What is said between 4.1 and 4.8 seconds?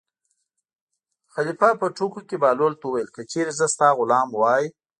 وای.